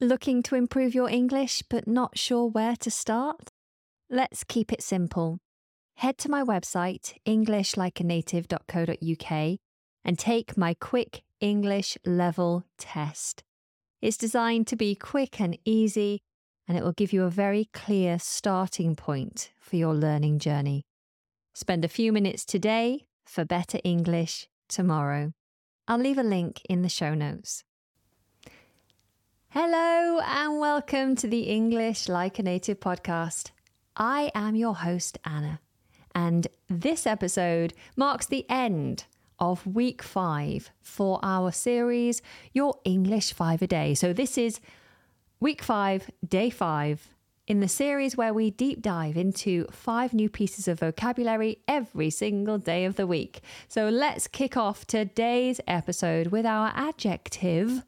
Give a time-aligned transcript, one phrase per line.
[0.00, 3.48] Looking to improve your English but not sure where to start?
[4.10, 5.38] Let's keep it simple.
[5.96, 9.58] Head to my website, englishlikeanative.co.uk,
[10.04, 13.42] and take my quick English level test.
[14.02, 16.20] It's designed to be quick and easy,
[16.68, 20.84] and it will give you a very clear starting point for your learning journey.
[21.54, 25.32] Spend a few minutes today for better English tomorrow.
[25.88, 27.64] I'll leave a link in the show notes.
[29.58, 33.52] Hello, and welcome to the English Like a Native podcast.
[33.96, 35.60] I am your host, Anna,
[36.14, 39.06] and this episode marks the end
[39.38, 42.20] of week five for our series,
[42.52, 43.94] Your English Five a Day.
[43.94, 44.60] So, this is
[45.40, 47.08] week five, day five,
[47.46, 52.58] in the series where we deep dive into five new pieces of vocabulary every single
[52.58, 53.40] day of the week.
[53.68, 57.84] So, let's kick off today's episode with our adjective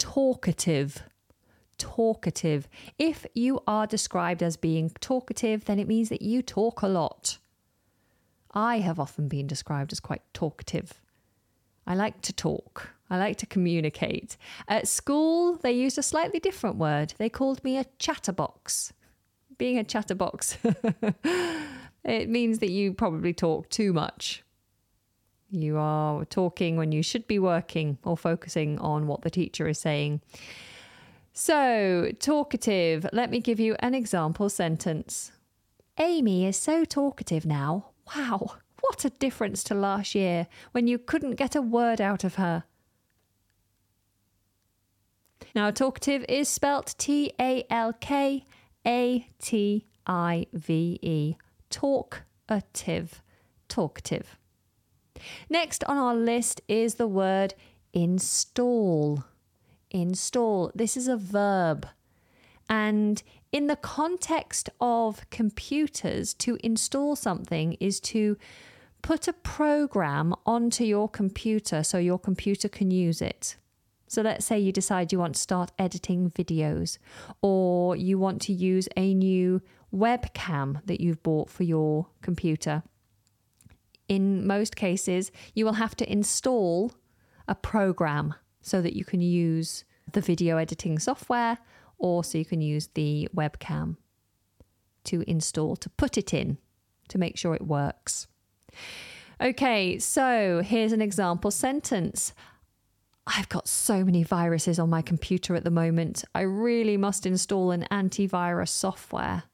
[0.00, 1.04] talkative.
[1.78, 2.68] Talkative.
[2.98, 7.38] If you are described as being talkative, then it means that you talk a lot.
[8.52, 11.00] I have often been described as quite talkative.
[11.86, 12.90] I like to talk.
[13.08, 14.36] I like to communicate.
[14.66, 17.14] At school, they used a slightly different word.
[17.18, 18.92] They called me a chatterbox.
[19.58, 20.56] Being a chatterbox,
[22.04, 24.42] it means that you probably talk too much.
[25.50, 29.78] You are talking when you should be working or focusing on what the teacher is
[29.80, 30.20] saying.
[31.32, 33.06] So, talkative.
[33.12, 35.32] Let me give you an example sentence.
[35.98, 37.90] Amy is so talkative now.
[38.16, 42.36] Wow, what a difference to last year when you couldn't get a word out of
[42.36, 42.64] her.
[45.54, 48.44] Now, talkative is spelt T A L K
[48.86, 51.36] A T I V E.
[51.70, 53.22] Talkative.
[53.68, 54.36] Talkative.
[55.48, 57.54] Next on our list is the word
[57.92, 59.24] install.
[59.90, 60.72] Install.
[60.74, 61.86] This is a verb.
[62.68, 68.36] And in the context of computers, to install something is to
[69.02, 73.56] put a program onto your computer so your computer can use it.
[74.06, 76.98] So let's say you decide you want to start editing videos
[77.42, 79.62] or you want to use a new
[79.94, 82.82] webcam that you've bought for your computer
[84.10, 86.92] in most cases, you will have to install
[87.46, 91.58] a program so that you can use the video editing software
[91.96, 93.96] or so you can use the webcam
[95.04, 96.58] to install, to put it in,
[97.08, 98.26] to make sure it works.
[99.40, 102.34] Okay, so here's an example sentence.
[103.28, 106.24] I've got so many viruses on my computer at the moment.
[106.34, 109.44] I really must install an antivirus software.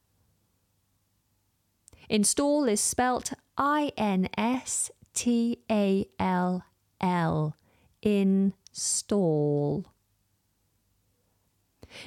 [2.08, 6.64] Install is spelt I N S T A L
[7.00, 7.56] L.
[8.02, 9.86] Install.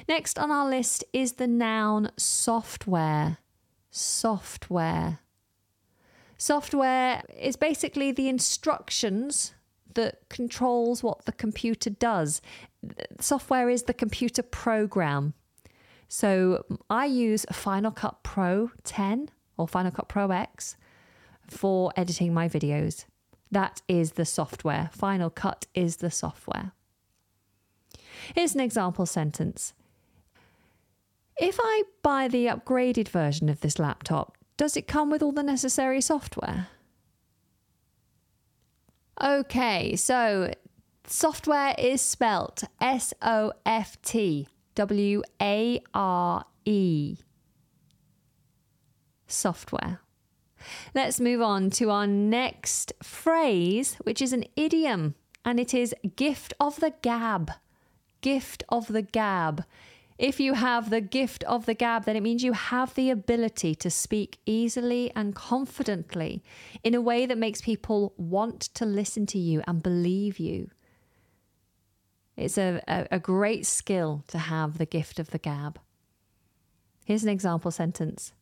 [0.08, 3.38] Next on our list is the noun software.
[3.90, 5.18] Software.
[6.38, 9.52] Software is basically the instructions
[9.94, 12.40] that controls what the computer does.
[13.18, 15.34] Software is the computer program.
[16.08, 20.76] So I use Final Cut Pro 10 or Final Cut Pro X
[21.46, 23.04] for editing my videos.
[23.50, 24.90] That is the software.
[24.92, 26.72] Final Cut is the software.
[28.34, 29.74] Here's an example sentence.
[31.36, 35.42] If I buy the upgraded version of this laptop, does it come with all the
[35.42, 36.68] necessary software?
[39.22, 40.52] Okay, so
[41.06, 47.16] software is spelt S O F T W A R E
[49.32, 50.00] software.
[50.94, 55.14] Let's move on to our next phrase, which is an idiom,
[55.44, 57.52] and it is gift of the gab.
[58.20, 59.64] Gift of the gab.
[60.18, 63.74] If you have the gift of the gab, then it means you have the ability
[63.76, 66.42] to speak easily and confidently
[66.84, 70.68] in a way that makes people want to listen to you and believe you.
[72.36, 75.78] It's a, a, a great skill to have the gift of the gab.
[77.06, 78.34] Here's an example sentence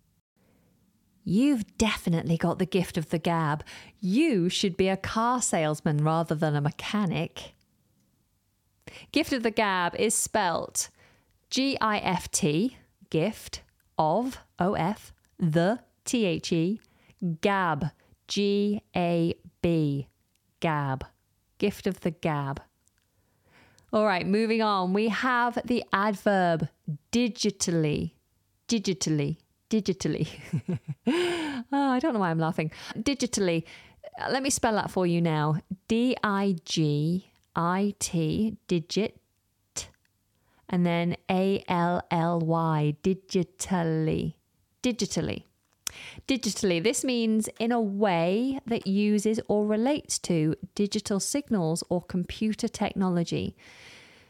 [1.28, 3.62] You've definitely got the gift of the gab.
[4.00, 7.52] You should be a car salesman rather than a mechanic.
[9.12, 10.88] Gift of the gab is spelt
[11.50, 12.78] G I F T,
[13.10, 13.60] gift
[13.98, 16.80] of O F, the T H E,
[17.42, 17.90] gab,
[18.26, 20.08] G A B,
[20.60, 21.04] gab.
[21.58, 22.62] Gift of the gab.
[23.92, 24.94] All right, moving on.
[24.94, 26.70] We have the adverb
[27.12, 28.12] digitally.
[28.66, 29.36] Digitally
[29.70, 30.28] digitally.
[31.06, 32.70] oh, I don't know why I'm laughing.
[32.96, 33.64] Digitally.
[34.20, 35.56] Uh, let me spell that for you now.
[35.88, 39.20] D I G I T, digit.
[40.68, 44.34] and then A L L Y, digitally.
[44.82, 45.44] Digitally.
[46.26, 52.68] Digitally, this means in a way that uses or relates to digital signals or computer
[52.68, 53.56] technology.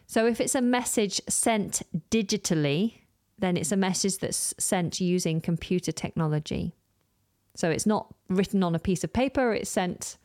[0.07, 2.95] So if it's a message sent digitally,
[3.39, 6.75] then it's a message that's sent using computer technology.
[7.55, 10.19] So it's not written on a piece of paper, it's sent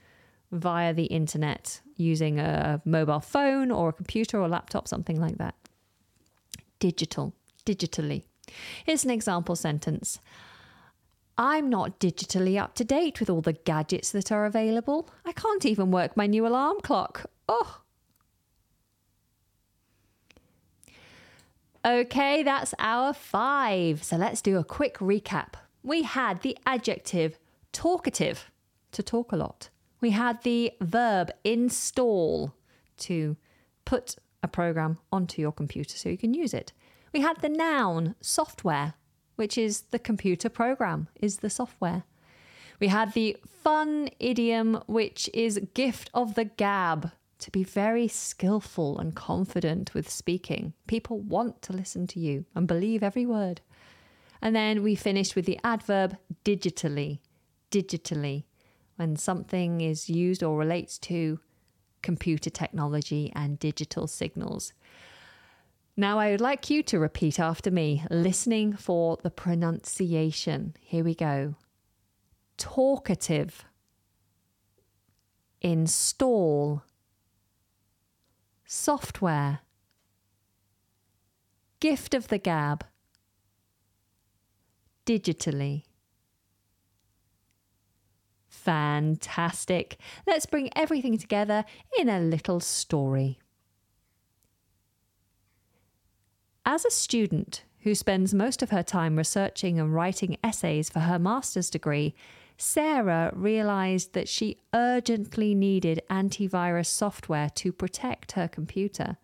[0.52, 5.56] via the internet using a mobile phone or a computer or laptop, something like that.
[6.80, 7.34] Digital,
[7.66, 8.24] digitally.
[8.86, 10.20] Here's an example sentence
[11.38, 15.10] I'm not digitally up to date with all the gadgets that are available.
[15.26, 17.26] I can't even work my new alarm clock.
[17.50, 17.83] Oh.
[21.86, 24.04] Okay, that's our five.
[24.04, 25.56] So let's do a quick recap.
[25.84, 27.38] We had the adjective
[27.74, 28.50] talkative,
[28.94, 29.70] to talk a lot.
[30.00, 32.54] We had the verb install,
[33.00, 33.36] to
[33.86, 36.72] put a program onto your computer so you can use it.
[37.12, 38.94] We had the noun software,
[39.36, 42.04] which is the computer program, is the software.
[42.80, 49.00] We had the fun idiom, which is gift of the gab, to be very skillful
[49.00, 50.74] and confident with speaking.
[50.88, 53.62] People want to listen to you and believe every word.
[54.42, 57.20] And then we finished with the adverb digitally,
[57.72, 58.44] digitally,
[58.98, 61.40] when something is used or relates to
[62.02, 64.74] computer technology and digital signals.
[65.96, 70.76] Now, I would like you to repeat after me, listening for the pronunciation.
[70.82, 71.56] Here we go.
[72.58, 73.64] Talkative.
[75.62, 76.84] Install.
[78.76, 79.60] Software.
[81.80, 82.84] Gift of the gab.
[85.06, 85.84] Digitally.
[88.48, 89.98] Fantastic.
[90.26, 91.66] Let's bring everything together
[92.00, 93.38] in a little story.
[96.66, 101.20] As a student who spends most of her time researching and writing essays for her
[101.20, 102.16] master's degree,
[102.58, 109.18] Sarah realized that she urgently needed antivirus software to protect her computer.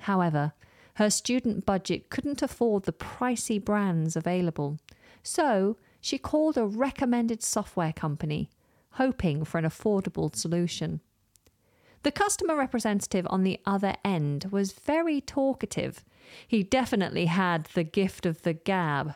[0.00, 0.52] However,
[0.94, 4.78] her student budget couldn't afford the pricey brands available,
[5.22, 8.50] so she called a recommended software company,
[8.92, 11.00] hoping for an affordable solution.
[12.02, 16.04] The customer representative on the other end was very talkative.
[16.46, 19.14] He definitely had the gift of the gab.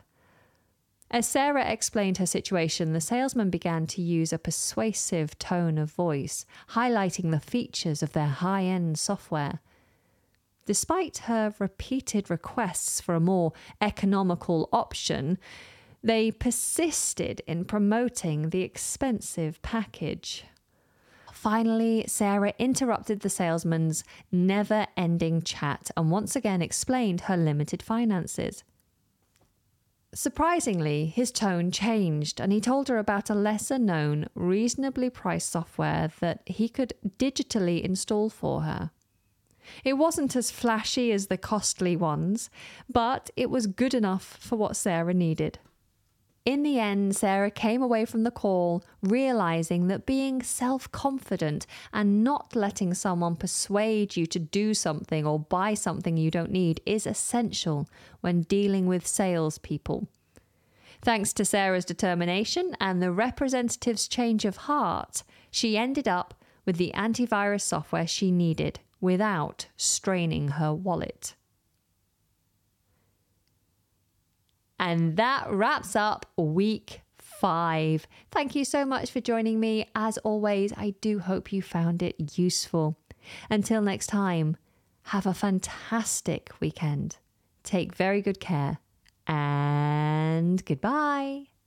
[1.10, 6.44] As Sarah explained her situation, the salesman began to use a persuasive tone of voice,
[6.70, 9.60] highlighting the features of their high end software.
[10.66, 15.38] Despite her repeated requests for a more economical option,
[16.02, 20.44] they persisted in promoting the expensive package.
[21.32, 28.62] Finally, Sarah interrupted the salesman's never ending chat and once again explained her limited finances.
[30.20, 36.10] Surprisingly, his tone changed and he told her about a lesser known, reasonably priced software
[36.18, 38.90] that he could digitally install for her.
[39.84, 42.50] It wasn't as flashy as the costly ones,
[42.88, 45.60] but it was good enough for what Sarah needed.
[46.48, 52.24] In the end, Sarah came away from the call realizing that being self confident and
[52.24, 57.06] not letting someone persuade you to do something or buy something you don't need is
[57.06, 57.86] essential
[58.22, 60.08] when dealing with salespeople.
[61.02, 66.32] Thanks to Sarah's determination and the representative's change of heart, she ended up
[66.64, 71.34] with the antivirus software she needed without straining her wallet.
[74.78, 78.06] And that wraps up week five.
[78.30, 79.88] Thank you so much for joining me.
[79.94, 82.96] As always, I do hope you found it useful.
[83.50, 84.56] Until next time,
[85.04, 87.16] have a fantastic weekend.
[87.62, 88.78] Take very good care
[89.26, 91.57] and goodbye.